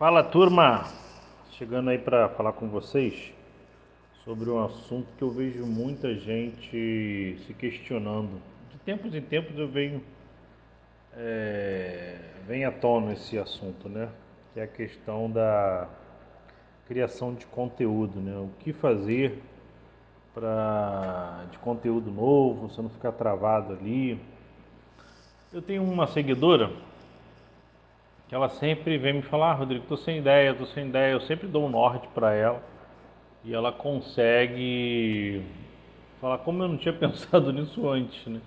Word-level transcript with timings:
Fala 0.00 0.24
turma, 0.24 0.84
chegando 1.50 1.90
aí 1.90 1.98
para 1.98 2.30
falar 2.30 2.54
com 2.54 2.70
vocês 2.70 3.34
sobre 4.24 4.48
um 4.48 4.64
assunto 4.64 5.06
que 5.18 5.22
eu 5.22 5.30
vejo 5.30 5.66
muita 5.66 6.14
gente 6.14 7.38
se 7.46 7.52
questionando. 7.52 8.40
De 8.70 8.78
tempos 8.78 9.14
em 9.14 9.20
tempos 9.20 9.58
eu 9.58 9.68
venho 9.68 10.02
é, 11.12 12.16
vem 12.46 12.64
à 12.64 12.72
tona 12.72 13.12
esse 13.12 13.38
assunto, 13.38 13.90
né? 13.90 14.08
Que 14.54 14.60
é 14.60 14.62
a 14.62 14.66
questão 14.66 15.30
da 15.30 15.86
criação 16.88 17.34
de 17.34 17.44
conteúdo, 17.44 18.20
né? 18.20 18.34
O 18.38 18.48
que 18.58 18.72
fazer 18.72 19.42
para 20.32 21.44
de 21.50 21.58
conteúdo 21.58 22.10
novo, 22.10 22.70
você 22.70 22.80
não 22.80 22.88
ficar 22.88 23.12
travado 23.12 23.74
ali. 23.74 24.18
Eu 25.52 25.60
tenho 25.60 25.84
uma 25.84 26.06
seguidora 26.06 26.70
que 28.30 28.34
ela 28.36 28.48
sempre 28.48 28.96
vem 28.96 29.14
me 29.14 29.22
falar, 29.22 29.50
ah, 29.50 29.54
Rodrigo, 29.54 29.84
tô 29.88 29.96
sem 29.96 30.18
ideia, 30.18 30.54
tô 30.54 30.64
sem 30.66 30.86
ideia, 30.86 31.10
eu 31.14 31.20
sempre 31.22 31.48
dou 31.48 31.66
um 31.66 31.68
norte 31.68 32.06
para 32.14 32.32
ela 32.32 32.62
e 33.44 33.52
ela 33.52 33.72
consegue 33.72 35.42
falar 36.20 36.38
como 36.38 36.62
eu 36.62 36.68
não 36.68 36.76
tinha 36.76 36.94
pensado 36.96 37.52
nisso 37.52 37.88
antes, 37.88 38.24
né? 38.28 38.40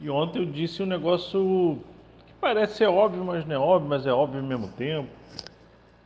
E 0.00 0.08
ontem 0.08 0.38
eu 0.38 0.46
disse 0.46 0.80
um 0.80 0.86
negócio 0.86 1.80
que 2.24 2.34
parece 2.34 2.76
ser 2.76 2.86
óbvio, 2.86 3.24
mas 3.24 3.44
não 3.44 3.56
é 3.56 3.58
óbvio, 3.58 3.88
mas 3.90 4.06
é 4.06 4.12
óbvio 4.12 4.42
ao 4.42 4.46
mesmo 4.46 4.68
tempo, 4.68 5.08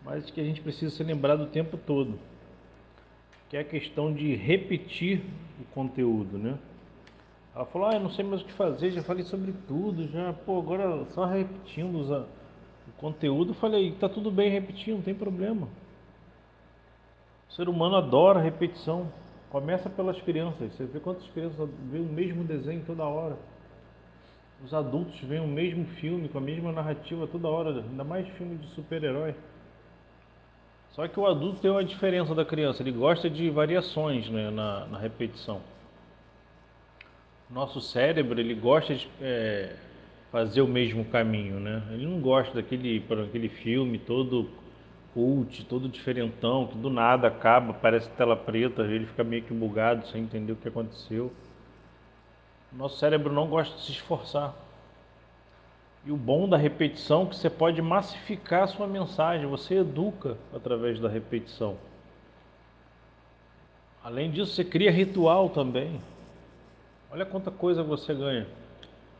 mas 0.03 0.31
que 0.31 0.41
a 0.41 0.45
gente 0.45 0.63
precisa 0.63 0.97
ser 0.97 1.05
lembrado 1.05 1.43
o 1.43 1.49
tempo 1.49 1.77
todo, 1.77 2.19
que 3.51 3.59
é 3.59 3.61
a 3.61 3.65
questão 3.65 4.15
de 4.15 4.35
repetir 4.35 5.21
o 5.61 5.65
conteúdo, 5.75 6.39
né? 6.39 6.57
Ela 7.55 7.67
falou, 7.67 7.87
ah, 7.87 7.93
eu 7.97 8.01
não 8.01 8.11
sei 8.11 8.25
mais 8.25 8.41
o 8.41 8.47
que 8.47 8.53
fazer, 8.55 8.93
já 8.93 9.03
falei 9.03 9.25
sobre 9.25 9.53
tudo, 9.69 10.09
já, 10.09 10.33
pô, 10.33 10.59
agora 10.59 11.05
só 11.11 11.27
repetindo 11.27 12.01
os 12.01 12.11
o 12.89 12.93
conteúdo, 12.99 13.55
falei, 13.55 13.93
tá 13.93 14.09
tudo 14.09 14.31
bem 14.31 14.51
repetir, 14.51 14.95
não 14.95 15.03
tem 15.03 15.15
problema. 15.15 15.69
O 17.49 17.53
ser 17.53 17.69
humano 17.69 17.97
adora 17.97 18.41
repetição. 18.41 19.11
Começa 19.51 19.89
pelas 19.89 20.21
crianças. 20.23 20.73
Você 20.73 20.85
vê 20.85 20.99
quantas 20.99 21.27
crianças 21.29 21.69
vê 21.91 21.99
o 21.99 22.05
mesmo 22.05 22.43
desenho 22.43 22.83
toda 22.85 23.05
hora. 23.05 23.37
Os 24.65 24.73
adultos 24.75 25.21
veem 25.21 25.41
o 25.41 25.47
mesmo 25.47 25.85
filme 26.01 26.29
com 26.29 26.39
a 26.39 26.41
mesma 26.41 26.73
narrativa 26.73 27.27
toda 27.27 27.49
hora, 27.49 27.81
ainda 27.81 28.03
mais 28.03 28.27
filme 28.31 28.57
de 28.57 28.67
super-herói. 28.69 29.35
Só 30.93 31.07
que 31.09 31.19
o 31.19 31.27
adulto 31.27 31.61
tem 31.61 31.71
uma 31.71 31.85
diferença 31.85 32.35
da 32.35 32.45
criança, 32.45 32.83
ele 32.83 32.93
gosta 32.93 33.29
de 33.29 33.51
variações 33.51 34.29
né, 34.31 34.51
na, 34.51 34.87
na 34.87 34.99
repetição. 34.99 35.61
Nosso 37.51 37.81
cérebro 37.81 38.41
ele 38.41 38.55
gosta 38.55 38.95
de 38.95 39.09
é, 39.21 39.77
fazer 40.35 40.63
o 40.63 40.67
mesmo 40.67 41.05
caminho, 41.05 41.61
né? 41.61 41.81
Ele 41.93 42.07
não 42.07 42.21
gosta 42.21 42.53
daquele, 42.55 43.01
aquele 43.25 43.49
filme 43.49 44.01
todo 44.01 44.51
cult, 45.13 45.65
todo 45.67 45.89
diferentão, 45.89 46.67
que 46.67 46.77
do 46.77 46.91
nada 46.91 47.29
acaba, 47.29 47.73
parece 47.73 48.11
tela 48.11 48.35
preta, 48.37 48.83
ele 48.83 49.07
fica 49.07 49.23
meio 49.23 49.45
que 49.45 49.55
bugado 49.55 50.09
sem 50.09 50.25
entender 50.25 50.51
o 50.51 50.57
que 50.57 50.67
aconteceu. 50.67 51.33
Nosso 52.73 52.99
cérebro 52.99 53.33
não 53.33 53.47
gosta 53.47 53.77
de 53.77 53.85
se 53.85 53.93
esforçar. 53.93 54.53
E 56.05 56.11
o 56.11 56.17
bom 56.17 56.49
da 56.49 56.57
repetição 56.57 57.23
é 57.23 57.27
que 57.27 57.37
você 57.37 57.49
pode 57.49 57.81
massificar 57.81 58.65
a 58.65 58.67
sua 58.67 58.89
mensagem, 58.89 59.47
você 59.47 59.77
educa 59.77 60.37
através 60.53 60.99
da 60.99 61.09
repetição. 61.09 61.77
Além 64.03 64.33
disso, 64.33 64.53
você 64.53 64.65
cria 64.65 64.91
ritual 64.91 65.49
também. 65.51 66.01
Olha 67.09 67.25
quanta 67.25 67.53
coisa 67.53 67.85
você 67.85 68.13
ganha. 68.13 68.49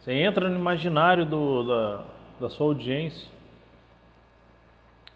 Você 0.05 0.13
entra 0.13 0.51
no 0.51 0.57
imaginário 0.57 1.25
do, 1.25 1.63
da, 1.63 2.05
da 2.39 2.51
sua 2.51 2.67
audiência. 2.67 3.27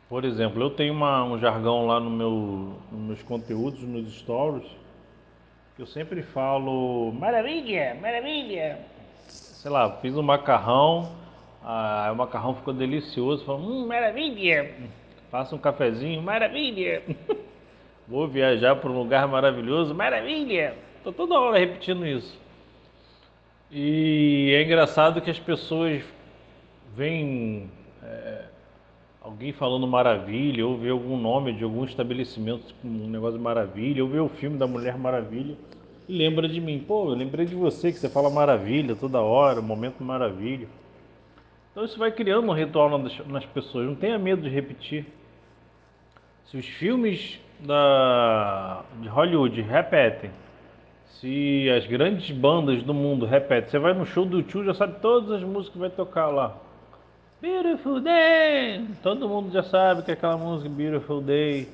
Por 0.09 0.25
exemplo, 0.25 0.63
eu 0.63 0.71
tenho 0.71 0.95
uma, 0.95 1.23
um 1.25 1.39
jargão 1.39 1.87
lá 1.87 2.01
no 2.01 2.09
meu, 2.09 2.79
nos 2.91 3.01
meus 3.03 3.23
conteúdos, 3.23 3.83
nos 3.83 4.11
stories, 4.21 4.67
que 5.77 5.83
eu 5.83 5.87
sempre 5.87 6.23
falo 6.23 7.13
maravilha, 7.13 7.99
maravilha. 8.01 8.79
Sei 9.27 9.71
lá, 9.71 9.99
fiz 9.99 10.17
um 10.17 10.23
macarrão, 10.23 11.13
ah, 11.63 12.09
o 12.11 12.17
macarrão 12.17 12.55
ficou 12.55 12.73
delicioso, 12.73 13.45
falo, 13.45 13.59
hum, 13.59 13.87
maravilha. 13.87 14.75
Faça 15.31 15.55
um 15.55 15.59
cafezinho, 15.59 16.23
maravilha. 16.23 17.03
Vou 18.09 18.27
viajar 18.27 18.77
para 18.77 18.89
um 18.89 18.97
lugar 18.99 19.29
maravilhoso, 19.29 19.95
maravilha. 19.95 20.75
Estou 20.97 21.13
toda 21.13 21.39
hora 21.39 21.59
repetindo 21.59 22.07
isso. 22.07 22.48
E 23.71 24.55
é 24.55 24.63
engraçado 24.63 25.21
que 25.21 25.31
as 25.31 25.39
pessoas 25.39 26.03
veem 26.97 27.71
é, 28.03 28.45
alguém 29.21 29.53
falando 29.53 29.87
maravilha, 29.87 30.67
ou 30.67 30.79
vê 30.79 30.89
algum 30.89 31.19
nome 31.19 31.53
de 31.53 31.65
algum 31.65 31.85
estabelecimento 31.85 32.75
com 32.81 32.89
um 32.89 33.11
negócio 33.11 33.37
de 33.37 33.45
maravilha, 33.45 34.03
ou 34.03 34.09
vê 34.09 34.19
o 34.19 34.29
filme 34.29 34.57
da 34.57 34.67
Mulher 34.67 34.97
Maravilha 34.97 35.55
e 36.09 36.17
lembra 36.17 36.49
de 36.49 36.61
mim. 36.61 36.79
Pô, 36.79 37.11
eu 37.11 37.15
lembrei 37.15 37.45
de 37.45 37.55
você 37.55 37.93
que 37.93 37.99
você 37.99 38.09
fala 38.09 38.31
maravilha 38.31 38.97
toda 38.97 39.21
hora, 39.21 39.61
momento 39.61 40.03
maravilha. 40.03 40.67
Então 41.71 41.85
isso 41.85 41.99
vai 41.99 42.11
criando 42.11 42.49
um 42.49 42.55
ritual 42.55 42.99
nas 43.27 43.45
pessoas, 43.45 43.87
não 43.87 43.95
tenha 43.95 44.19
medo 44.19 44.43
de 44.43 44.49
repetir. 44.49 45.05
Se 46.47 46.57
os 46.57 46.67
filmes 46.67 47.39
da, 47.61 48.83
de 49.03 49.09
Hollywood 49.09 49.61
repetem 49.61 50.31
se 51.21 51.69
as 51.71 51.87
grandes 51.87 52.31
bandas 52.31 52.83
do 52.83 52.95
mundo 52.95 53.27
repetem, 53.27 53.71
você 53.71 53.79
vai 53.79 53.93
no 53.93 54.07
show 54.07 54.25
do 54.25 54.43
Tio, 54.43 54.65
já 54.65 54.75
sabe 54.75 55.01
todas 55.01 55.31
as 55.33 55.43
músicas 55.43 55.73
que 55.73 55.79
vai 55.79 55.91
tocar 55.91 56.29
lá. 56.29 56.57
Beautiful 57.41 58.01
Day! 58.01 58.85
Todo 59.03 59.29
mundo 59.29 59.53
já 59.53 59.63
sabe 59.63 60.03
que 60.03 60.11
é 60.11 60.15
aquela 60.15 60.37
música 60.37 60.69
Beautiful 60.69 61.21
Day. 61.21 61.69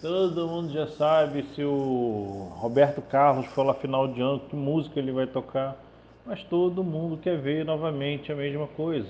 Todo 0.00 0.48
mundo 0.48 0.72
já 0.72 0.86
sabe 0.88 1.44
se 1.54 1.62
o 1.62 2.50
Roberto 2.56 3.00
Carlos 3.02 3.46
for 3.46 3.62
lá 3.62 3.74
final 3.74 4.08
de 4.08 4.20
ano, 4.20 4.40
que 4.40 4.56
música 4.56 4.98
ele 4.98 5.12
vai 5.12 5.26
tocar. 5.26 5.76
Mas 6.24 6.42
todo 6.44 6.82
mundo 6.82 7.16
quer 7.16 7.36
ver 7.36 7.64
novamente 7.64 8.32
a 8.32 8.34
mesma 8.34 8.66
coisa. 8.66 9.08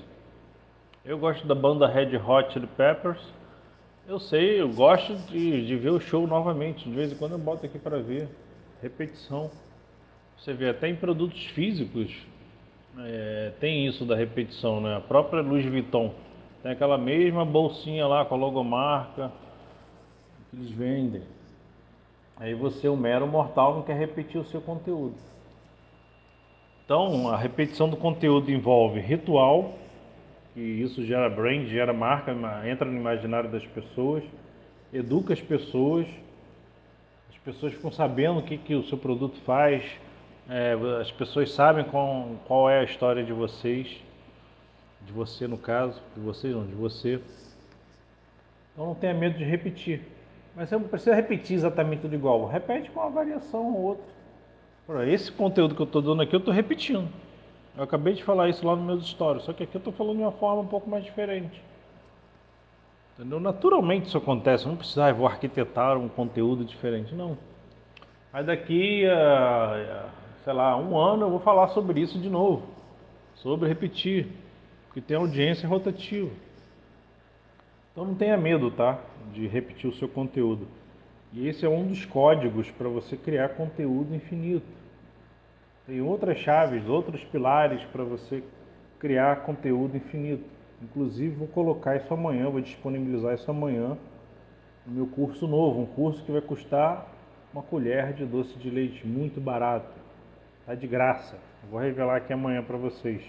Eu 1.04 1.18
gosto 1.18 1.46
da 1.46 1.54
banda 1.54 1.86
Red 1.86 2.16
Hot 2.16 2.52
Chili 2.52 2.66
Peppers. 2.66 3.20
Eu 4.06 4.18
sei, 4.18 4.60
eu 4.60 4.68
gosto 4.68 5.14
de, 5.30 5.66
de 5.66 5.76
ver 5.76 5.90
o 5.90 6.00
show 6.00 6.26
novamente. 6.26 6.88
De 6.88 6.94
vez 6.94 7.12
em 7.12 7.16
quando 7.16 7.32
eu 7.32 7.38
boto 7.38 7.64
aqui 7.64 7.78
para 7.78 7.98
ver. 7.98 8.28
Repetição. 8.82 9.50
Você 10.36 10.52
vê 10.52 10.70
até 10.70 10.88
em 10.88 10.96
produtos 10.96 11.42
físicos 11.54 12.10
é, 12.98 13.52
tem 13.60 13.86
isso 13.86 14.04
da 14.04 14.16
repetição, 14.16 14.80
né? 14.80 14.96
A 14.96 15.00
própria 15.00 15.40
Louis 15.40 15.64
Vuitton 15.64 16.12
tem 16.62 16.72
aquela 16.72 16.98
mesma 16.98 17.44
bolsinha 17.44 18.06
lá 18.06 18.24
com 18.24 18.34
a 18.34 18.38
logomarca 18.38 19.32
que 20.50 20.56
eles 20.56 20.70
vendem. 20.70 21.22
Aí 22.36 22.54
você, 22.54 22.88
o 22.88 22.96
mero 22.96 23.26
mortal, 23.26 23.76
não 23.76 23.82
quer 23.82 23.96
repetir 23.96 24.40
o 24.40 24.44
seu 24.46 24.60
conteúdo. 24.60 25.14
Então, 26.84 27.28
a 27.28 27.36
repetição 27.36 27.88
do 27.88 27.96
conteúdo 27.96 28.50
envolve 28.50 29.00
ritual, 29.00 29.74
e 30.54 30.82
isso 30.82 31.04
gera 31.06 31.30
brand, 31.30 31.66
gera 31.68 31.92
marca, 31.92 32.32
entra 32.68 32.90
no 32.90 32.98
imaginário 32.98 33.50
das 33.50 33.64
pessoas, 33.66 34.24
educa 34.92 35.32
as 35.32 35.40
pessoas, 35.40 36.06
as 36.06 36.31
pessoas 37.44 37.72
ficam 37.72 37.90
sabendo 37.90 38.38
o 38.38 38.42
que, 38.42 38.56
que 38.56 38.74
o 38.74 38.84
seu 38.84 38.96
produto 38.96 39.38
faz, 39.44 39.84
é, 40.48 40.76
as 41.00 41.10
pessoas 41.10 41.52
sabem 41.52 41.84
qual, 41.84 42.28
qual 42.46 42.68
é 42.68 42.80
a 42.80 42.84
história 42.84 43.22
de 43.22 43.32
vocês, 43.32 44.00
de 45.02 45.12
você 45.12 45.46
no 45.46 45.58
caso, 45.58 46.00
de 46.14 46.20
vocês 46.20 46.54
não, 46.54 46.66
de 46.66 46.74
você. 46.74 47.20
Então 48.72 48.86
não 48.86 48.94
tenha 48.94 49.14
medo 49.14 49.38
de 49.38 49.44
repetir. 49.44 50.02
Mas 50.54 50.68
você 50.68 50.76
não 50.76 50.84
precisa 50.84 51.14
repetir 51.14 51.56
exatamente 51.56 52.00
tudo 52.02 52.14
igual. 52.14 52.46
Repete 52.46 52.90
com 52.90 53.00
uma 53.00 53.10
variação 53.10 53.74
ou 53.74 53.82
outra. 53.82 55.10
Esse 55.10 55.32
conteúdo 55.32 55.74
que 55.74 55.80
eu 55.80 55.86
estou 55.86 56.02
dando 56.02 56.22
aqui, 56.22 56.34
eu 56.34 56.38
estou 56.38 56.52
repetindo. 56.52 57.08
Eu 57.76 57.84
acabei 57.84 58.12
de 58.12 58.22
falar 58.22 58.48
isso 58.50 58.66
lá 58.66 58.76
nos 58.76 58.84
meus 58.84 59.08
stories, 59.08 59.44
só 59.44 59.52
que 59.52 59.62
aqui 59.62 59.74
eu 59.74 59.78
estou 59.78 59.92
falando 59.92 60.16
de 60.16 60.22
uma 60.22 60.32
forma 60.32 60.60
um 60.60 60.66
pouco 60.66 60.90
mais 60.90 61.04
diferente. 61.04 61.62
Entendeu? 63.14 63.38
Naturalmente 63.38 64.06
isso 64.06 64.16
acontece, 64.16 64.66
não 64.66 64.76
precisa, 64.76 65.06
ah, 65.06 65.12
vou 65.12 65.26
arquitetar 65.26 65.98
um 65.98 66.08
conteúdo 66.08 66.64
diferente, 66.64 67.14
não. 67.14 67.36
Mas 68.32 68.46
daqui 68.46 69.06
a, 69.06 70.08
sei 70.42 70.52
lá, 70.52 70.76
um 70.76 70.96
ano 70.96 71.26
eu 71.26 71.30
vou 71.30 71.40
falar 71.40 71.68
sobre 71.68 72.00
isso 72.00 72.18
de 72.18 72.30
novo, 72.30 72.66
sobre 73.36 73.68
repetir, 73.68 74.28
porque 74.86 75.00
tem 75.00 75.16
audiência 75.16 75.68
rotativa. 75.68 76.30
Então 77.92 78.06
não 78.06 78.14
tenha 78.14 78.36
medo, 78.38 78.70
tá, 78.70 78.98
de 79.34 79.46
repetir 79.46 79.90
o 79.90 79.94
seu 79.94 80.08
conteúdo. 80.08 80.66
E 81.32 81.46
esse 81.46 81.64
é 81.64 81.68
um 81.68 81.86
dos 81.86 82.04
códigos 82.06 82.70
para 82.70 82.88
você 82.88 83.16
criar 83.16 83.50
conteúdo 83.50 84.14
infinito. 84.14 84.66
Tem 85.86 86.00
outras 86.00 86.38
chaves, 86.38 86.86
outros 86.88 87.22
pilares 87.24 87.82
para 87.84 88.04
você 88.04 88.42
criar 88.98 89.42
conteúdo 89.42 89.96
infinito. 89.96 90.44
Inclusive 90.82 91.36
vou 91.36 91.48
colocar 91.48 91.96
isso 91.96 92.12
amanhã, 92.12 92.50
vou 92.50 92.60
disponibilizar 92.60 93.34
isso 93.34 93.50
amanhã 93.50 93.96
no 94.86 94.94
meu 94.94 95.06
curso 95.06 95.46
novo, 95.46 95.80
um 95.80 95.86
curso 95.86 96.24
que 96.24 96.32
vai 96.32 96.40
custar 96.40 97.08
uma 97.52 97.62
colher 97.62 98.12
de 98.14 98.24
doce 98.24 98.58
de 98.58 98.68
leite 98.68 99.06
muito 99.06 99.40
barato. 99.40 99.92
Tá 100.66 100.74
de 100.74 100.86
graça. 100.86 101.38
Vou 101.70 101.78
revelar 101.78 102.16
aqui 102.16 102.32
amanhã 102.32 102.62
para 102.62 102.76
vocês. 102.76 103.22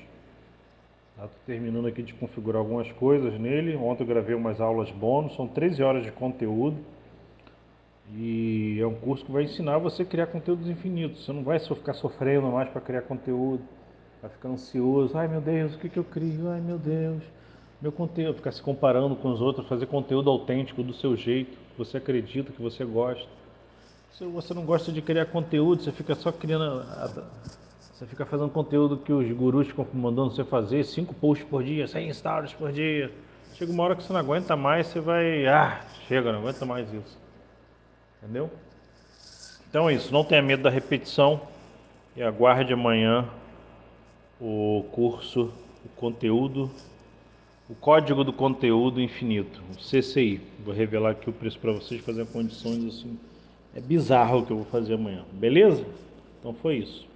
Tá 1.15 1.27
terminando 1.45 1.88
aqui 1.88 2.01
de 2.01 2.13
configurar 2.13 2.59
algumas 2.59 2.91
coisas 2.94 3.39
nele. 3.39 3.75
Ontem 3.75 4.03
eu 4.03 4.07
gravei 4.07 4.33
umas 4.33 4.59
aulas 4.59 4.89
bônus, 4.91 5.35
são 5.35 5.47
13 5.47 5.83
horas 5.83 6.03
de 6.03 6.11
conteúdo. 6.11 6.77
E 8.15 8.79
é 8.81 8.88
um 8.88 8.95
curso 8.95 9.25
que 9.25 9.31
vai 9.31 9.44
ensinar 9.44 9.77
você 9.77 10.03
a 10.03 10.05
criar 10.05 10.27
conteúdos 10.27 10.67
infinitos. 10.67 11.25
Você 11.25 11.33
não 11.33 11.44
vai 11.44 11.59
só 11.59 11.75
ficar 11.75 11.94
sofrendo 11.94 12.47
mais 12.47 12.69
para 12.69 12.81
criar 12.81 13.03
conteúdo, 13.03 13.63
vai 14.21 14.31
ficar 14.31 14.50
ansioso. 14.50 15.17
Ai 15.17 15.27
meu 15.27 15.41
Deus, 15.41 15.75
o 15.75 15.79
que, 15.79 15.89
que 15.89 15.97
eu 15.97 16.03
crio? 16.03 16.50
Ai 16.50 16.61
meu 16.61 16.77
Deus, 16.77 17.23
meu 17.83 17.91
conteúdo. 17.91 18.35
Ficar 18.35 18.53
se 18.53 18.62
comparando 18.62 19.13
com 19.13 19.30
os 19.30 19.41
outros, 19.41 19.68
fazer 19.68 19.85
conteúdo 19.88 20.30
autêntico 20.30 20.81
do 20.81 20.94
seu 20.94 21.18
jeito, 21.18 21.51
que 21.51 21.77
você 21.77 21.97
acredita, 21.97 22.51
que 22.51 22.62
você 22.62 22.85
gosta. 22.85 23.27
Se 24.13 24.24
você 24.24 24.53
não 24.53 24.63
gosta 24.63 24.91
de 24.91 25.01
criar 25.01 25.25
conteúdo, 25.25 25.83
você 25.83 25.91
fica 25.91 26.15
só 26.15 26.31
criando. 26.31 26.85
Você 27.94 28.06
fica 28.06 28.25
fazendo 28.25 28.50
conteúdo 28.50 28.97
que 28.97 29.12
os 29.12 29.30
gurus 29.35 29.68
ficam 29.68 29.85
mandando 29.94 30.33
você 30.33 30.45
fazer, 30.45 30.85
cinco 30.85 31.13
posts 31.13 31.47
por 31.47 31.62
dia, 31.62 31.85
100 31.85 32.13
stories 32.13 32.53
por 32.53 32.71
dia. 32.71 33.12
Chega 33.53 33.71
uma 33.71 33.83
hora 33.83 33.95
que 33.95 34.03
você 34.03 34.13
não 34.13 34.19
aguenta 34.19 34.56
mais, 34.56 34.88
você 34.88 35.01
vai. 35.01 35.45
Ah, 35.45 35.81
chega, 36.07 36.31
não 36.31 36.39
aguenta 36.39 36.65
mais 36.65 36.91
isso. 36.91 37.18
Entendeu? 38.21 38.50
Então 39.69 39.89
é 39.89 39.94
isso, 39.94 40.13
não 40.13 40.24
tenha 40.24 40.41
medo 40.41 40.63
da 40.63 40.69
repetição 40.69 41.41
e 42.15 42.24
aguarde 42.24 42.71
amanhã 42.71 43.27
o 44.39 44.86
curso, 44.91 45.51
o 45.83 45.89
conteúdo, 45.95 46.71
o 47.69 47.75
código 47.75 48.24
do 48.24 48.33
conteúdo 48.33 49.01
infinito, 49.01 49.62
o 49.71 49.81
CCI. 49.81 50.42
Vou 50.63 50.74
revelar 50.74 51.12
aqui 51.12 51.30
o 51.30 51.33
preço 51.33 51.60
para 51.60 51.71
vocês 51.71 52.01
fazer 52.01 52.25
condições 52.27 52.86
assim 52.86 53.18
é 53.75 53.81
bizarro 53.81 54.39
o 54.39 54.45
que 54.45 54.51
eu 54.51 54.57
vou 54.57 54.65
fazer 54.65 54.94
amanhã, 54.94 55.25
beleza? 55.31 55.86
Então 56.39 56.54
foi 56.54 56.77
isso. 56.77 57.07